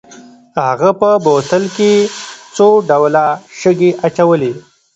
[0.67, 1.91] هغه په بوتل کې
[2.55, 3.25] څو ډوله
[3.59, 4.53] شګې اچولې.